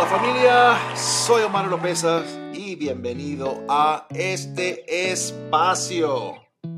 Hola 0.00 0.08
familia, 0.08 0.96
soy 0.96 1.42
Omar 1.42 1.66
López 1.66 2.06
y 2.54 2.74
bienvenido 2.74 3.62
a 3.68 4.06
este 4.08 5.10
espacio. 5.12 6.36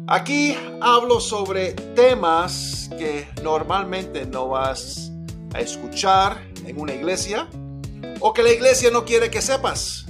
Aquí 0.08 0.56
hablo 0.80 1.20
sobre 1.20 1.70
temas 1.94 2.90
que 2.98 3.28
normalmente 3.44 4.26
no 4.26 4.48
vas 4.48 5.12
a 5.54 5.60
escuchar 5.60 6.42
en 6.66 6.80
una 6.80 6.94
iglesia 6.94 7.48
o 8.18 8.32
que 8.32 8.42
la 8.42 8.50
iglesia 8.50 8.90
no 8.90 9.04
quiere 9.04 9.30
que 9.30 9.40
sepas. 9.40 10.04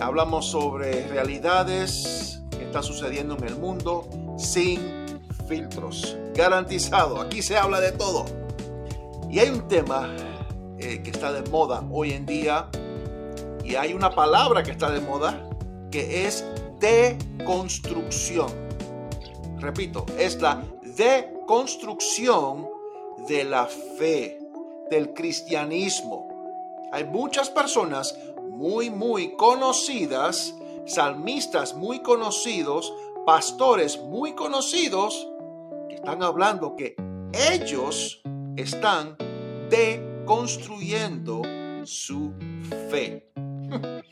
Hablamos 0.00 0.46
sobre 0.46 1.06
realidades 1.08 2.40
que 2.50 2.64
están 2.64 2.82
sucediendo 2.82 3.36
en 3.36 3.44
el 3.44 3.56
mundo 3.56 4.08
sin 4.38 5.20
filtros. 5.46 6.16
Garantizado, 6.34 7.20
aquí 7.20 7.42
se 7.42 7.58
habla 7.58 7.78
de 7.78 7.92
todo. 7.92 8.24
Y 9.28 9.38
hay 9.38 9.50
un 9.50 9.68
tema 9.68 10.16
eh, 10.78 11.02
que 11.02 11.10
está 11.10 11.32
de 11.32 11.48
moda 11.50 11.82
hoy 11.90 12.12
en 12.12 12.26
día 12.26 12.68
y 13.64 13.74
hay 13.74 13.94
una 13.94 14.10
palabra 14.10 14.62
que 14.62 14.70
está 14.70 14.90
de 14.90 15.00
moda 15.00 15.48
que 15.90 16.26
es 16.26 16.44
deconstrucción. 16.78 18.48
Repito, 19.58 20.06
es 20.18 20.40
la 20.40 20.62
deconstrucción 20.82 22.68
de 23.26 23.44
la 23.44 23.66
fe, 23.66 24.38
del 24.90 25.14
cristianismo. 25.14 26.28
Hay 26.92 27.04
muchas 27.04 27.50
personas 27.50 28.16
muy, 28.50 28.90
muy 28.90 29.34
conocidas, 29.36 30.54
salmistas 30.84 31.74
muy 31.74 32.00
conocidos, 32.00 32.92
pastores 33.24 33.98
muy 34.00 34.34
conocidos, 34.34 35.26
que 35.88 35.96
están 35.96 36.22
hablando 36.22 36.76
que 36.76 36.94
ellos 37.32 38.22
están 38.56 39.16
deconstruyendo 40.26 41.42
su 41.84 42.32
fe. 42.90 43.30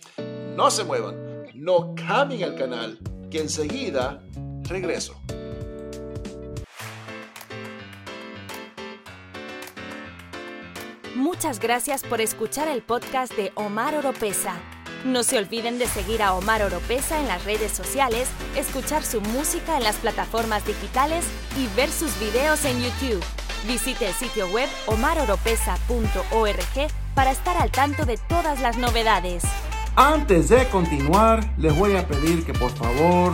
No 0.55 0.71
se 0.71 0.85
muevan, 0.85 1.17
no 1.53 1.97
cambien 1.97 2.43
el 2.43 2.55
canal, 2.55 3.01
que 3.29 3.41
enseguida 3.41 4.23
regreso. 4.63 5.21
Muchas 11.17 11.59
gracias 11.59 12.05
por 12.05 12.21
escuchar 12.21 12.69
el 12.69 12.83
podcast 12.83 13.35
de 13.35 13.51
Omar 13.57 13.97
Oropesa. 13.97 14.55
No 15.05 15.25
se 15.25 15.39
olviden 15.39 15.81
de 15.81 15.89
seguir 15.89 16.23
a 16.23 16.35
Omar 16.35 16.63
Oropesa 16.63 17.21
en 17.21 17.27
las 17.27 17.45
redes 17.45 17.73
sociales, 17.73 18.29
escuchar 18.57 19.03
su 19.03 19.21
música 19.21 19.77
en 19.77 19.83
las 19.83 19.97
plataformas 19.97 20.65
digitales 20.65 21.25
y 21.59 21.67
ver 21.75 21.91
sus 21.91 22.17
videos 22.21 22.65
en 22.65 22.81
YouTube. 22.81 23.25
Visite 23.67 24.09
el 24.09 24.15
sitio 24.15 24.49
web 24.49 24.69
omaroropesa.org 24.87 26.91
para 27.15 27.31
estar 27.31 27.57
al 27.57 27.71
tanto 27.71 28.05
de 28.05 28.17
todas 28.17 28.61
las 28.61 28.77
novedades. 28.77 29.45
Antes 29.97 30.49
de 30.49 30.69
continuar, 30.69 31.55
les 31.57 31.77
voy 31.77 31.97
a 31.97 32.07
pedir 32.07 32.45
que 32.45 32.53
por 32.53 32.71
favor 32.73 33.33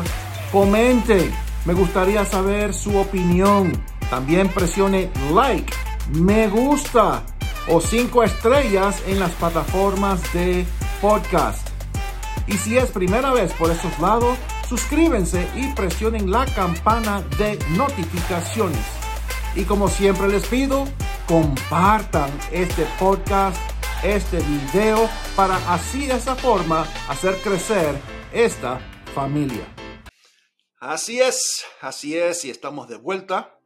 comenten. 0.52 1.32
Me 1.64 1.74
gustaría 1.74 2.24
saber 2.24 2.74
su 2.74 2.96
opinión. 2.98 3.72
También 4.08 4.48
presione 4.48 5.10
like, 5.32 5.72
me 6.12 6.48
gusta 6.48 7.22
o 7.68 7.80
cinco 7.80 8.22
estrellas 8.22 9.02
en 9.06 9.20
las 9.20 9.32
plataformas 9.32 10.20
de 10.32 10.66
podcast. 11.00 11.68
Y 12.46 12.54
si 12.54 12.76
es 12.76 12.90
primera 12.90 13.32
vez 13.32 13.52
por 13.52 13.70
esos 13.70 13.96
lados, 13.98 14.36
suscríbanse 14.68 15.46
y 15.54 15.68
presionen 15.74 16.30
la 16.30 16.46
campana 16.46 17.22
de 17.38 17.58
notificaciones. 17.76 18.99
Y 19.56 19.64
como 19.64 19.88
siempre 19.88 20.28
les 20.28 20.46
pido, 20.46 20.84
compartan 21.26 22.30
este 22.52 22.86
podcast, 23.00 23.60
este 24.04 24.38
video, 24.38 25.10
para 25.34 25.56
así 25.72 26.06
de 26.06 26.14
esa 26.14 26.36
forma 26.36 26.86
hacer 27.08 27.36
crecer 27.42 28.00
esta 28.32 28.78
familia. 29.12 29.66
Así 30.78 31.20
es, 31.20 31.64
así 31.80 32.16
es, 32.16 32.44
y 32.44 32.50
estamos 32.50 32.88
de 32.88 32.96
vuelta. 32.96 33.58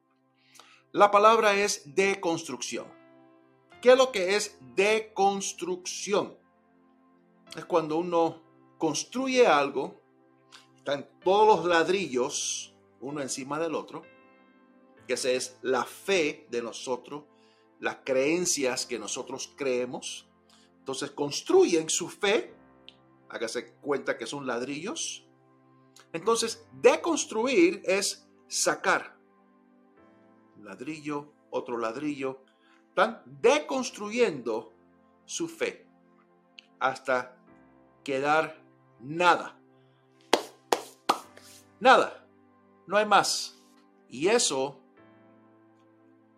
La 0.91 1.10
palabra 1.10 1.54
es 1.54 1.94
deconstrucción. 1.94 2.87
¿Qué 3.82 3.92
es 3.92 3.98
lo 3.98 4.10
que 4.10 4.37
es 4.37 4.56
deconstrucción? 4.75 6.38
Es 7.56 7.66
cuando 7.66 7.98
uno 7.98 8.42
construye 8.78 9.47
algo, 9.47 10.00
están 10.76 11.10
todos 11.22 11.58
los 11.58 11.66
ladrillos 11.66 12.75
uno 13.00 13.20
encima 13.20 13.58
del 13.58 13.75
otro, 13.75 14.03
que 15.06 15.15
esa 15.15 15.31
es 15.31 15.59
la 15.62 15.84
fe 15.84 16.47
de 16.50 16.62
nosotros, 16.62 17.25
las 17.81 17.98
creencias 18.04 18.87
que 18.87 18.98
nosotros 18.98 19.53
creemos. 19.56 20.28
Entonces 20.78 21.10
construyen 21.10 21.88
su 21.91 22.09
fe, 22.09 22.54
hágase 23.28 23.75
cuenta 23.75 24.16
que 24.16 24.26
son 24.26 24.47
ladrillos. 24.47 25.26
Entonces, 26.12 26.66
deconstruir 26.72 27.82
es 27.84 28.26
sacar 28.48 29.16
ladrillo, 30.62 31.32
otro 31.50 31.78
ladrillo, 31.78 32.41
están 32.88 33.22
deconstruyendo 33.26 34.72
su 35.25 35.48
fe 35.48 35.87
hasta 36.78 37.37
quedar 38.03 38.62
nada. 39.00 39.59
Nada. 41.81 42.26
No 42.87 42.97
hay 42.97 43.06
más. 43.06 43.60
Y 44.09 44.28
eso 44.28 44.81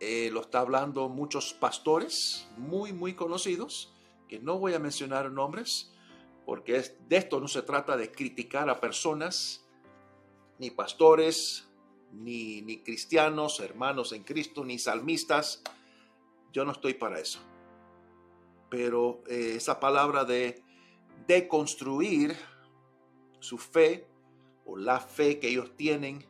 eh, 0.00 0.30
lo 0.32 0.42
está 0.42 0.60
hablando 0.60 1.08
muchos 1.08 1.54
pastores 1.54 2.48
muy, 2.56 2.92
muy 2.92 3.14
conocidos, 3.14 3.94
que 4.28 4.38
no 4.38 4.58
voy 4.58 4.74
a 4.74 4.78
mencionar 4.78 5.30
nombres, 5.30 5.92
porque 6.44 6.82
de 7.08 7.16
esto 7.16 7.40
no 7.40 7.48
se 7.48 7.62
trata 7.62 7.96
de 7.96 8.12
criticar 8.12 8.68
a 8.68 8.80
personas, 8.80 9.64
ni 10.58 10.70
pastores, 10.70 11.68
ni, 12.12 12.62
ni 12.62 12.78
cristianos, 12.82 13.60
hermanos 13.60 14.12
en 14.12 14.22
Cristo, 14.22 14.64
ni 14.64 14.78
salmistas 14.78 15.62
yo 16.52 16.64
no 16.64 16.72
estoy 16.72 16.94
para 16.94 17.20
eso. 17.20 17.40
Pero 18.70 19.22
eh, 19.28 19.54
esa 19.56 19.78
palabra 19.78 20.24
de 20.24 20.62
deconstruir 21.26 22.34
su 23.40 23.58
fe 23.58 24.06
o 24.64 24.76
la 24.76 24.98
fe 24.98 25.38
que 25.38 25.48
ellos 25.48 25.76
tienen 25.76 26.24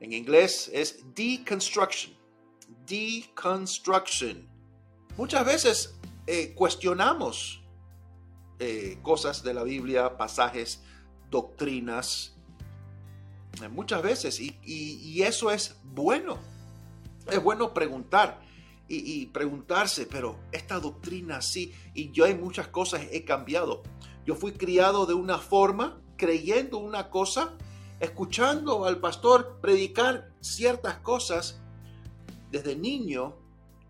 en 0.00 0.12
inglés 0.12 0.70
es 0.72 1.02
deconstruction. 1.14 2.21
Deconstruction. 2.86 4.48
Muchas 5.16 5.44
veces 5.44 5.98
eh, 6.26 6.54
cuestionamos 6.54 7.62
eh, 8.58 8.98
cosas 9.02 9.42
de 9.42 9.54
la 9.54 9.62
Biblia, 9.62 10.16
pasajes, 10.16 10.82
doctrinas, 11.30 12.36
muchas 13.70 14.02
veces, 14.02 14.40
y, 14.40 14.56
y 14.64 15.22
eso 15.22 15.50
es 15.50 15.76
bueno. 15.84 16.38
Es 17.30 17.42
bueno 17.42 17.72
preguntar 17.72 18.40
y, 18.94 19.26
preguntarse, 19.26 20.06
pero 20.06 20.38
esta 20.52 20.78
doctrina 20.78 21.40
sí, 21.40 21.72
y 21.94 22.10
yo 22.10 22.24
hay 22.24 22.34
muchas 22.34 22.68
cosas 22.68 23.06
he 23.10 23.24
cambiado. 23.24 23.82
Yo 24.26 24.34
fui 24.34 24.52
criado 24.52 25.06
de 25.06 25.14
una 25.14 25.38
forma, 25.38 26.00
creyendo 26.16 26.78
una 26.78 27.08
cosa, 27.08 27.56
escuchando 28.00 28.84
al 28.84 29.00
pastor 29.00 29.58
predicar 29.60 30.30
ciertas 30.40 30.98
cosas 30.98 31.61
desde 32.52 32.76
niño, 32.76 33.34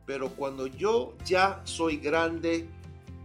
pero 0.07 0.31
cuando 0.31 0.67
yo 0.69 1.15
ya 1.27 1.61
soy 1.65 1.97
grande, 1.97 2.69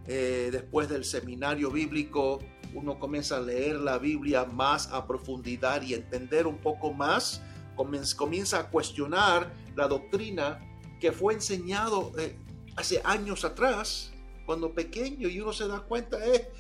eh, 0.08 0.50
después 0.52 0.90
del 0.90 1.06
seminario 1.06 1.70
bíblico, 1.72 2.40
uno 2.74 3.00
comienza 3.00 3.38
a 3.38 3.42
leer 3.42 3.76
la 3.76 4.00
Biblia 4.00 4.46
más 4.46 4.92
a 4.92 5.06
profundidad 5.08 5.82
y 5.84 5.94
entender 5.94 6.48
un 6.48 6.58
poco 6.58 6.92
más, 6.92 7.42
comienza 7.76 8.60
a 8.60 8.70
cuestionar 8.70 9.54
la 9.76 9.88
doctrina 9.88 10.60
que 11.00 11.12
fue 11.12 11.36
enseñado 11.36 12.12
eh, 12.18 12.36
hace 12.76 13.00
años 13.04 13.46
atrás, 13.46 14.12
cuando 14.46 14.74
pequeño, 14.74 15.28
y 15.28 15.40
uno 15.40 15.54
se 15.54 15.68
da 15.68 15.82
cuenta, 15.82 16.18
eh, 16.26 16.52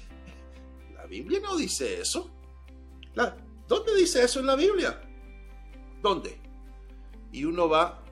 la 0.94 1.06
Biblia 1.07 1.39
no 1.41 1.57
dice 1.57 2.01
eso. 2.01 2.31
¿Dónde 3.68 3.95
dice 3.95 4.24
eso 4.24 4.39
en 4.39 4.45
la 4.45 4.56
Biblia? 4.56 5.01
¿Dónde? 6.03 6.39
Y 7.31 7.44
uno 7.44 7.68
va, 7.68 8.03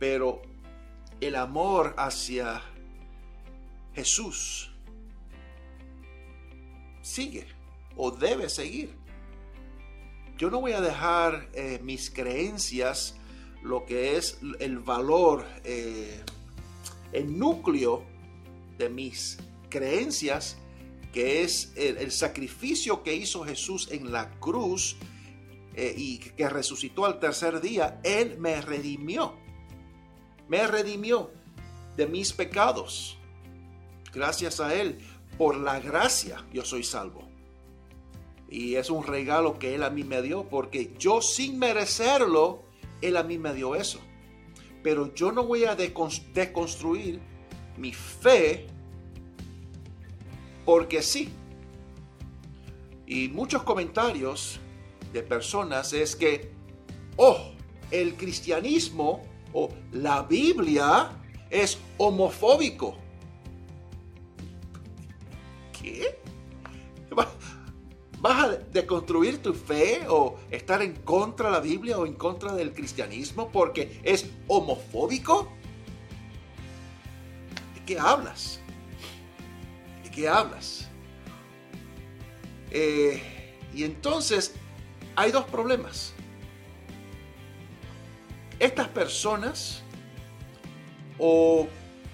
pero 0.00 0.42
el 1.20 1.36
amor 1.36 1.94
hacia 1.96 2.60
Jesús 3.94 4.72
sigue 7.02 7.46
o 7.96 8.10
debe 8.10 8.48
seguir. 8.48 8.92
Yo 10.36 10.50
no 10.50 10.60
voy 10.60 10.72
a 10.72 10.80
dejar 10.80 11.50
eh, 11.52 11.78
mis 11.82 12.10
creencias 12.10 13.14
lo 13.62 13.84
que 13.84 14.16
es 14.16 14.38
el 14.58 14.78
valor, 14.78 15.44
eh, 15.64 16.20
el 17.12 17.38
núcleo 17.38 18.02
de 18.78 18.88
mis 18.88 19.38
creencias, 19.68 20.56
que 21.12 21.42
es 21.42 21.72
el, 21.76 22.10
sacrificio 22.10 23.02
que 23.02 23.14
hizo 23.14 23.44
Jesús 23.44 23.88
en 23.90 24.12
la 24.12 24.30
cruz 24.38 24.96
eh, 25.74 25.92
y 25.96 26.18
que 26.18 26.48
resucitó 26.48 27.04
al 27.04 27.18
tercer 27.18 27.60
día. 27.60 28.00
Él 28.02 28.38
me 28.38 28.60
redimió, 28.62 29.34
me 30.50 30.66
redimió 30.66 31.30
de 31.96 32.06
mis 32.08 32.32
pecados. 32.32 33.16
Gracias 34.12 34.58
a 34.58 34.74
Él, 34.74 34.98
por 35.38 35.56
la 35.56 35.78
gracia, 35.78 36.44
yo 36.52 36.64
soy 36.64 36.82
salvo. 36.82 37.28
Y 38.48 38.74
es 38.74 38.90
un 38.90 39.06
regalo 39.06 39.60
que 39.60 39.76
Él 39.76 39.84
a 39.84 39.90
mí 39.90 40.02
me 40.02 40.22
dio, 40.22 40.48
porque 40.48 40.92
yo 40.98 41.22
sin 41.22 41.60
merecerlo, 41.60 42.64
Él 43.00 43.16
a 43.16 43.22
mí 43.22 43.38
me 43.38 43.54
dio 43.54 43.76
eso. 43.76 44.00
Pero 44.82 45.14
yo 45.14 45.30
no 45.30 45.44
voy 45.44 45.66
a 45.66 45.76
deconstruir 45.76 47.20
mi 47.78 47.92
fe 47.92 48.66
porque 50.64 51.00
sí. 51.00 51.28
Y 53.06 53.28
muchos 53.28 53.62
comentarios 53.62 54.58
de 55.12 55.22
personas 55.22 55.92
es 55.92 56.16
que, 56.16 56.50
oh, 57.16 57.52
el 57.92 58.16
cristianismo 58.16 59.29
o 59.52 59.70
la 59.92 60.22
Biblia 60.22 61.10
es 61.50 61.78
homofóbico. 61.98 62.96
¿Qué? 65.80 66.18
¿Vas 68.20 68.44
a 68.44 68.48
deconstruir 68.48 69.38
tu 69.38 69.54
fe 69.54 70.02
o 70.06 70.36
estar 70.50 70.82
en 70.82 70.94
contra 70.94 71.46
de 71.46 71.52
la 71.52 71.60
Biblia 71.60 71.98
o 71.98 72.04
en 72.04 72.12
contra 72.12 72.52
del 72.52 72.72
cristianismo 72.72 73.50
porque 73.50 73.98
es 74.02 74.26
homofóbico? 74.46 75.50
¿De 77.74 77.84
qué 77.86 77.98
hablas? 77.98 78.60
¿De 80.04 80.10
qué 80.10 80.28
hablas? 80.28 80.90
Eh, 82.70 83.22
y 83.74 83.84
entonces 83.84 84.54
hay 85.16 85.32
dos 85.32 85.46
problemas. 85.46 86.12
Estas 88.60 88.88
personas 88.88 89.82
o 91.18 91.66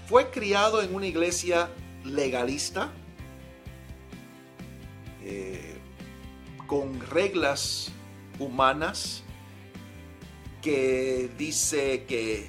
fue 0.08 0.30
criado 0.30 0.80
en 0.80 0.94
una 0.94 1.06
iglesia 1.06 1.68
legalista, 2.04 2.92
eh, 5.24 5.76
con 6.68 7.00
reglas 7.00 7.90
humanas, 8.38 9.24
que 10.62 11.28
dice 11.36 12.04
que 12.04 12.48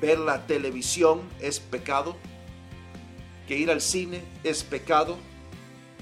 ver 0.00 0.18
la 0.18 0.46
televisión 0.46 1.22
es 1.40 1.58
pecado, 1.58 2.16
que 3.48 3.56
ir 3.56 3.70
al 3.70 3.80
cine 3.80 4.22
es 4.44 4.62
pecado, 4.62 5.16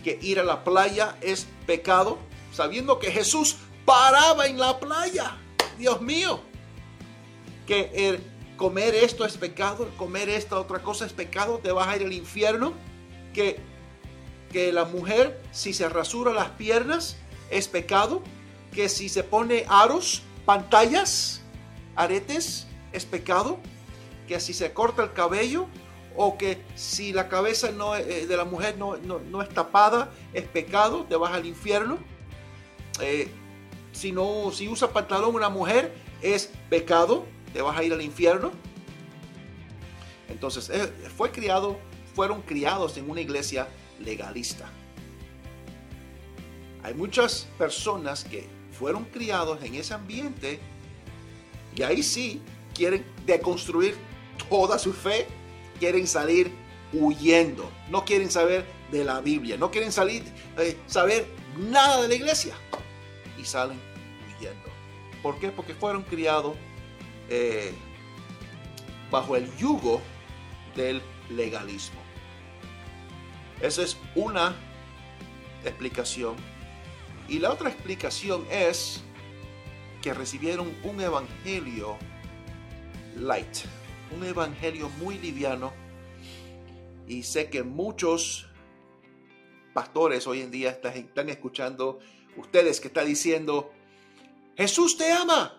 que 0.03 0.19
ir 0.21 0.39
a 0.39 0.45
la 0.45 0.65
playa 0.65 1.17
es 1.23 1.47
pecado, 1.67 2.19
sabiendo 2.53 2.99
que 2.99 3.11
Jesús 3.11 3.57
paraba 3.87 4.47
en 4.47 4.59
la 4.59 4.79
playa. 4.79 5.39
Dios 5.79 6.01
mío, 6.01 6.41
que 7.66 7.90
el 7.94 8.20
comer 8.56 8.94
esto 8.94 9.25
es 9.25 9.37
pecado, 9.37 9.88
comer 9.96 10.28
esta 10.28 10.58
otra 10.58 10.81
cosa 10.81 11.06
es 11.06 11.12
pecado, 11.12 11.58
te 11.58 11.72
vas 11.72 11.88
a 11.88 11.96
ir 11.96 12.02
al 12.02 12.12
infierno, 12.12 12.72
que, 13.32 13.58
que 14.52 14.72
la 14.72 14.84
mujer 14.84 15.43
si 15.50 15.72
se 15.72 15.88
rasura 15.88 16.32
las 16.32 16.50
piernas 16.50 17.16
es 17.50 17.69
pecado, 17.69 18.22
que 18.72 18.88
si 18.88 19.08
se 19.08 19.25
pone 19.25 19.64
aros, 19.69 20.22
pantallas, 20.44 21.43
aretes, 21.96 22.66
es 22.93 23.05
pecado, 23.05 23.58
que 24.26 24.40
si 24.40 24.55
se 24.55 24.72
corta 24.72 25.02
el 25.02 25.12
cabello 25.12 25.66
o 26.16 26.38
que 26.38 26.62
si 26.75 27.12
la 27.12 27.28
cabeza 27.28 27.70
no, 27.70 27.96
eh, 27.96 28.26
de 28.26 28.37
la 28.37 28.44
mujer 28.44 28.76
no, 28.78 28.96
no, 28.96 29.43
es 29.43 29.49
tapada, 29.49 30.11
es 30.32 30.44
pecado, 30.44 31.05
te 31.08 31.16
vas 31.16 31.32
al 31.32 31.46
infierno. 31.46 31.99
Eh, 33.00 33.28
si, 33.93 34.12
no, 34.12 34.50
si 34.52 34.69
usa 34.69 34.93
pantalón 34.93 35.34
una 35.34 35.49
mujer, 35.49 35.93
es 36.22 36.50
pecado, 36.70 37.26
te 37.55 37.62
vas 37.62 37.79
a 37.79 37.85
ir 37.85 37.93
al 37.93 38.03
infierno. 38.03 38.51
Entonces, 40.29 40.71
fue 41.17 41.31
criado, 41.31 41.79
fueron 42.15 42.43
criados 42.43 42.97
en 42.99 43.09
una 43.09 43.21
iglesia 43.21 43.69
legalista. 44.01 44.69
Hay 46.83 46.95
muchas 46.95 47.47
personas 47.56 48.25
que 48.25 48.47
fueron 48.77 49.05
criados 49.05 49.62
en 49.62 49.77
ese 49.77 49.95
ambiente 49.95 50.59
y 51.77 51.83
ahí 51.83 52.03
sí 52.03 52.43
quieren 52.75 53.06
deconstruir 53.25 53.97
toda 54.50 54.77
su 54.79 54.93
fe, 54.93 55.27
quieren 55.79 56.09
salir 56.09 56.50
huyendo, 56.93 57.71
no 57.89 58.05
quieren 58.05 58.31
saber 58.31 58.67
de 58.91 59.05
la 59.05 59.21
Biblia, 59.21 59.57
no 59.57 59.71
quieren 59.71 59.93
salir, 59.93 60.25
eh, 60.59 60.77
saber 60.87 61.27
nada 61.57 62.03
de 62.03 62.09
la 62.09 62.15
iglesia 62.17 62.55
y 63.41 63.45
salen 63.45 63.79
huyendo. 64.37 64.69
¿Por 65.23 65.39
qué? 65.39 65.50
Porque 65.50 65.75
fueron 65.75 66.03
criados 66.03 66.57
eh, 67.29 67.73
bajo 69.11 69.37
el 69.37 69.55
yugo 69.56 70.00
del 70.75 71.03
legalismo. 71.31 72.00
Esa 73.61 73.82
es 73.82 73.97
una 74.15 74.55
explicación. 75.65 76.37
Y 77.29 77.38
la 77.38 77.53
otra 77.53 77.71
explicación 77.71 78.47
es 78.50 79.03
que 80.03 80.12
recibieron 80.12 80.75
un 80.82 81.00
evangelio 81.00 81.97
light, 83.17 83.56
un 84.15 84.25
evangelio 84.25 84.91
muy 85.00 85.19
liviano. 85.19 85.73
Y 87.06 87.23
sé 87.23 87.49
que 87.49 87.62
muchos 87.62 88.49
pastores 89.73 90.26
hoy 90.26 90.41
en 90.41 90.50
día 90.50 90.71
están, 90.71 91.29
escuchando 91.29 91.99
ustedes 92.37 92.81
que 92.81 92.88
están 92.88 93.06
diciendo, 93.06 93.73
Jesús 94.56 94.97
te 94.97 95.11
ama, 95.12 95.59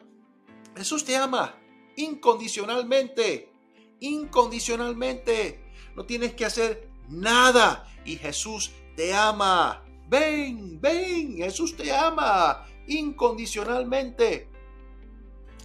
Jesús 0.76 1.06
te 1.06 1.16
ama 1.16 1.56
incondicionalmente, 1.96 3.52
incondicionalmente. 4.00 5.64
No 5.96 6.06
tienes 6.06 6.34
que 6.34 6.46
hacer 6.46 6.90
nada 7.10 7.88
y 8.04 8.18
Jesús 8.18 8.72
te 8.96 9.14
ama. 9.14 9.84
Ven, 10.08 10.80
ven, 10.82 11.38
Jesús 11.38 11.76
te 11.76 11.92
ama 11.92 12.66
incondicionalmente. 12.88 14.50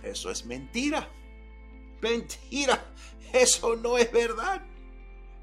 Eso 0.03 0.31
es 0.31 0.47
mentira. 0.47 1.09
Mentira. 2.01 2.93
Eso 3.33 3.77
no 3.77 3.99
es 3.99 4.11
verdad. 4.11 4.65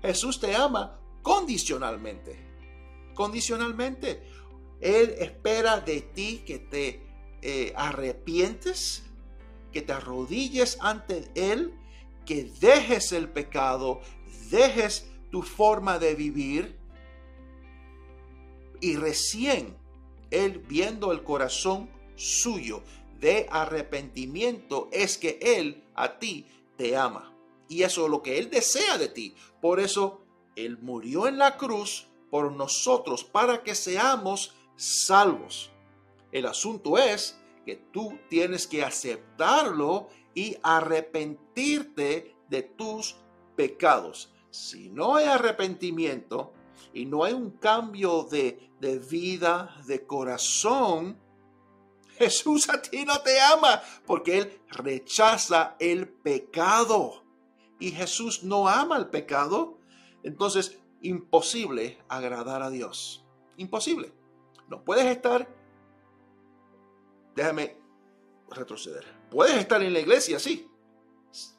Jesús 0.01 0.39
te 0.39 0.55
ama 0.55 0.99
condicionalmente. 1.21 2.35
Condicionalmente. 3.13 4.23
Él 4.79 5.15
espera 5.19 5.79
de 5.79 6.01
ti 6.01 6.43
que 6.45 6.59
te 6.59 7.01
eh, 7.41 7.73
arrepientes, 7.75 9.03
que 9.77 9.83
te 9.83 9.93
arrodilles 9.93 10.79
ante 10.81 11.29
Él, 11.35 11.71
que 12.25 12.45
dejes 12.59 13.11
el 13.11 13.29
pecado, 13.29 14.01
dejes 14.49 15.07
tu 15.29 15.43
forma 15.43 15.99
de 15.99 16.15
vivir 16.15 16.79
y 18.81 18.95
recién 18.95 19.77
Él 20.31 20.65
viendo 20.67 21.11
el 21.11 21.23
corazón 21.23 21.91
suyo 22.15 22.81
de 23.19 23.45
arrepentimiento 23.51 24.89
es 24.91 25.19
que 25.19 25.37
Él 25.43 25.83
a 25.93 26.17
ti 26.17 26.47
te 26.75 26.97
ama. 26.97 27.31
Y 27.69 27.83
eso 27.83 28.05
es 28.05 28.09
lo 28.09 28.23
que 28.23 28.39
Él 28.39 28.49
desea 28.49 28.97
de 28.97 29.09
ti. 29.09 29.35
Por 29.61 29.79
eso 29.79 30.23
Él 30.55 30.79
murió 30.79 31.27
en 31.27 31.37
la 31.37 31.55
cruz 31.55 32.07
por 32.31 32.51
nosotros 32.51 33.23
para 33.23 33.61
que 33.61 33.75
seamos 33.75 34.55
salvos. 34.75 35.69
El 36.31 36.47
asunto 36.47 36.97
es 36.97 37.39
que 37.67 37.75
tú 37.75 38.17
tienes 38.29 38.65
que 38.65 38.81
aceptarlo 38.81 40.07
y 40.33 40.55
arrepentirte 40.63 42.33
de 42.47 42.63
tus 42.63 43.17
pecados. 43.57 44.33
Si 44.49 44.87
no 44.87 45.17
hay 45.17 45.25
arrepentimiento 45.25 46.53
y 46.93 47.05
no 47.05 47.25
hay 47.25 47.33
un 47.33 47.51
cambio 47.51 48.23
de, 48.23 48.71
de 48.79 48.99
vida, 48.99 49.81
de 49.85 50.07
corazón, 50.07 51.19
Jesús 52.17 52.69
a 52.69 52.81
ti 52.81 53.03
no 53.03 53.19
te 53.19 53.41
ama 53.41 53.81
porque 54.05 54.37
Él 54.37 54.61
rechaza 54.69 55.75
el 55.77 56.07
pecado. 56.07 57.25
Y 57.81 57.91
Jesús 57.91 58.45
no 58.45 58.69
ama 58.69 58.95
el 58.95 59.07
pecado. 59.07 59.77
Entonces, 60.23 60.79
imposible 61.01 61.97
agradar 62.07 62.63
a 62.63 62.69
Dios. 62.69 63.25
Imposible. 63.57 64.13
No 64.69 64.85
puedes 64.85 65.05
estar 65.07 65.56
déjame 67.37 67.77
retroceder. 68.49 69.05
Puedes 69.29 69.57
estar 69.57 69.81
en 69.83 69.93
la 69.93 69.99
iglesia, 69.99 70.39
sí, 70.39 70.69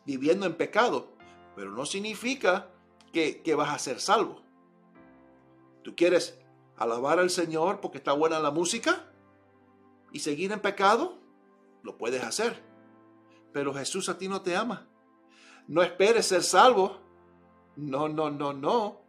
viviendo 0.05 0.45
en 0.45 0.55
pecado, 0.55 1.13
pero 1.55 1.71
no 1.71 1.87
significa 1.87 2.69
que, 3.13 3.55
vas 3.57 3.71
a 3.71 3.79
ser 3.79 4.01
salvo. 4.01 4.43
¿Tú 5.83 5.95
quieres 5.95 6.39
alabar 6.77 7.21
al 7.21 7.31
Señor 7.31 7.81
porque 7.81 7.99
está 7.99 8.13
buena 8.13 8.41
la 8.41 8.51
música 8.51 9.07
y 10.13 10.19
seguir 10.19 10.51
en 10.51 10.61
pecado? 10.61 11.19
Lo 11.83 11.97
puedes 11.97 12.25
hacer. 12.25 12.61
Pero 13.53 13.73
Jesús 13.73 14.09
a 14.09 14.19
ti 14.19 14.29
no 14.29 14.43
te 14.43 14.57
ama. 14.57 14.89
No 15.69 15.83
esperes 15.83 16.27
ser 16.27 16.43
salvo. 16.43 16.99
No, 17.77 18.09
no, 18.09 18.31
no, 18.31 18.53
no. 18.53 19.01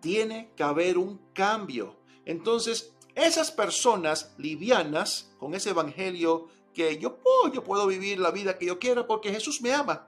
Tiene 0.00 0.52
que 0.56 0.64
haber 0.64 0.98
un 0.98 1.18
cambio. 1.32 1.96
Entonces, 2.24 2.95
esas 3.16 3.50
personas 3.50 4.34
livianas 4.36 5.32
con 5.38 5.54
ese 5.54 5.70
evangelio 5.70 6.48
que 6.74 6.98
yo, 6.98 7.18
yo 7.52 7.64
puedo 7.64 7.86
vivir 7.86 8.20
la 8.20 8.30
vida 8.30 8.58
que 8.58 8.66
yo 8.66 8.78
quiera 8.78 9.06
porque 9.06 9.32
Jesús 9.32 9.62
me 9.62 9.72
ama. 9.72 10.06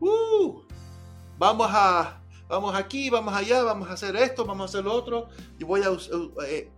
Uh, 0.00 0.62
vamos, 1.38 1.68
a, 1.70 2.20
vamos 2.48 2.74
aquí, 2.74 3.08
vamos 3.08 3.32
allá, 3.32 3.62
vamos 3.62 3.88
a 3.88 3.92
hacer 3.92 4.16
esto, 4.16 4.44
vamos 4.44 4.62
a 4.62 4.64
hacer 4.66 4.84
lo 4.84 4.92
otro, 4.92 5.28
y 5.58 5.64
voy 5.64 5.82
a... 5.82 5.90
Eh, 6.46 6.70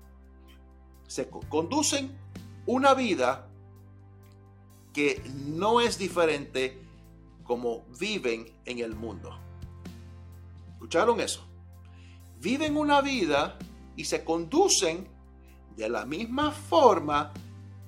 se 1.08 1.28
conducen 1.28 2.16
una 2.66 2.94
vida 2.94 3.48
que 4.92 5.22
no 5.46 5.80
es 5.80 5.98
diferente 5.98 6.78
como 7.42 7.84
viven 7.98 8.52
en 8.64 8.78
el 8.78 8.94
mundo. 8.94 9.36
¿Escucharon 10.74 11.20
eso? 11.20 11.44
Viven 12.38 12.76
una 12.76 13.00
vida 13.00 13.58
y 13.96 14.04
se 14.04 14.24
conducen 14.24 15.08
de 15.76 15.88
la 15.88 16.04
misma 16.04 16.50
forma 16.50 17.32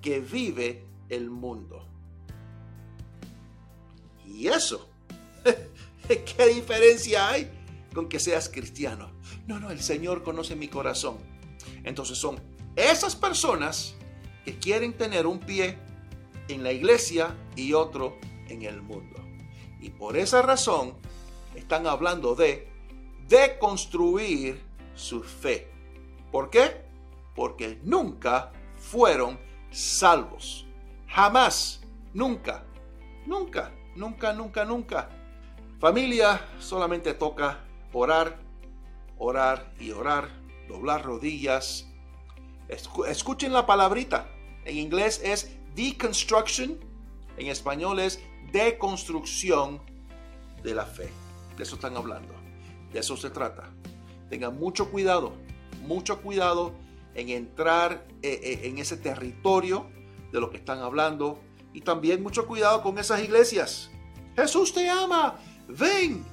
que 0.00 0.20
vive 0.20 0.84
el 1.08 1.30
mundo. 1.30 1.86
Y 4.26 4.48
eso, 4.48 4.88
¿qué 6.08 6.46
diferencia 6.46 7.28
hay 7.28 7.50
con 7.94 8.08
que 8.08 8.18
seas 8.18 8.48
cristiano? 8.48 9.10
No, 9.46 9.60
no, 9.60 9.70
el 9.70 9.80
Señor 9.80 10.22
conoce 10.22 10.56
mi 10.56 10.68
corazón. 10.68 11.18
Entonces 11.84 12.18
son 12.18 12.40
esas 12.76 13.14
personas 13.16 13.94
que 14.44 14.58
quieren 14.58 14.94
tener 14.94 15.26
un 15.26 15.38
pie 15.38 15.78
en 16.48 16.62
la 16.62 16.72
iglesia 16.72 17.36
y 17.56 17.72
otro 17.74 18.18
en 18.48 18.62
el 18.62 18.82
mundo. 18.82 19.20
Y 19.80 19.90
por 19.90 20.16
esa 20.16 20.42
razón 20.42 20.94
están 21.54 21.86
hablando 21.86 22.34
de 22.34 22.68
deconstruir 23.28 24.60
su 24.94 25.22
fe. 25.22 25.68
¿Por 26.30 26.50
qué? 26.50 26.91
Porque 27.34 27.78
nunca 27.82 28.52
fueron 28.76 29.38
salvos. 29.70 30.66
Jamás, 31.06 31.82
nunca, 32.12 32.64
nunca, 33.26 33.72
nunca, 33.94 34.32
nunca, 34.32 34.64
nunca. 34.64 35.10
Familia, 35.78 36.40
solamente 36.58 37.14
toca 37.14 37.64
orar, 37.92 38.38
orar 39.18 39.72
y 39.78 39.90
orar, 39.90 40.28
doblar 40.68 41.04
rodillas. 41.04 41.88
Escuchen 42.68 43.52
la 43.52 43.66
palabrita. 43.66 44.28
En 44.64 44.76
inglés 44.76 45.20
es 45.24 45.56
deconstruction, 45.74 46.78
en 47.36 47.46
español 47.48 47.98
es 47.98 48.22
deconstrucción 48.52 49.80
de 50.62 50.74
la 50.74 50.86
fe. 50.86 51.10
De 51.56 51.64
eso 51.64 51.74
están 51.74 51.96
hablando. 51.96 52.32
De 52.92 53.00
eso 53.00 53.16
se 53.16 53.30
trata. 53.30 53.70
Tengan 54.28 54.58
mucho 54.58 54.90
cuidado, 54.90 55.34
mucho 55.86 56.22
cuidado 56.22 56.72
en 57.14 57.28
entrar 57.28 58.06
eh, 58.22 58.40
eh, 58.42 58.60
en 58.64 58.78
ese 58.78 58.96
territorio 58.96 59.86
de 60.32 60.40
lo 60.40 60.50
que 60.50 60.56
están 60.56 60.80
hablando. 60.80 61.40
Y 61.72 61.80
también 61.80 62.22
mucho 62.22 62.46
cuidado 62.46 62.82
con 62.82 62.98
esas 62.98 63.22
iglesias. 63.22 63.90
Jesús 64.36 64.72
te 64.72 64.88
ama. 64.88 65.38
Ven, 65.68 66.24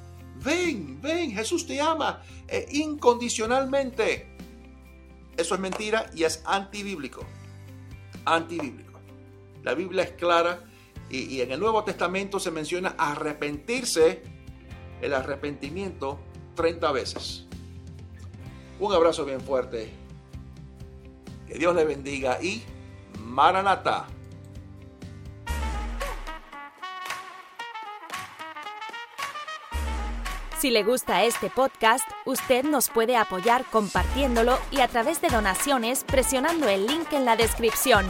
ven, 0.43 0.99
ven. 1.01 1.31
Jesús 1.31 1.65
te 1.65 1.79
ama 1.79 2.23
eh, 2.47 2.67
incondicionalmente. 2.71 4.35
Eso 5.37 5.55
es 5.55 5.61
mentira 5.61 6.09
y 6.13 6.23
es 6.23 6.43
antibíblico. 6.45 7.25
Antibíblico. 8.25 8.99
La 9.63 9.73
Biblia 9.73 10.03
es 10.03 10.11
clara 10.11 10.63
y, 11.09 11.41
en 11.41 11.51
el 11.51 11.59
Nuevo 11.59 11.83
Testamento 11.83 12.39
se 12.39 12.51
menciona 12.51 12.95
arrepentirse, 12.97 14.21
el 15.01 15.13
arrepentimiento 15.13 16.19
30 16.55 16.91
veces. 16.91 17.45
Un 18.79 18.93
abrazo 18.93 19.25
bien 19.25 19.41
fuerte. 19.41 19.89
Que 21.49 21.57
Dios 21.57 21.75
le 21.75 21.83
bendiga 21.83 22.39
y 22.41 22.63
Maranatha. 23.17 24.05
Si 30.59 30.69
le 30.69 30.83
gusta 30.83 31.23
este 31.23 31.49
podcast, 31.49 32.07
usted 32.25 32.65
nos 32.65 32.89
puede 32.89 33.17
apoyar 33.17 33.65
compartiéndolo 33.71 34.59
y 34.69 34.81
a 34.81 34.87
través 34.87 35.21
de 35.21 35.29
donaciones 35.29 36.03
presionando 36.03 36.67
el 36.69 36.85
link 36.85 37.11
en 37.13 37.25
la 37.25 37.35
descripción 37.35 38.05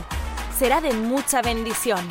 será 0.58 0.82
de 0.82 0.92
mucha 0.92 1.42
bendición. 1.42 2.06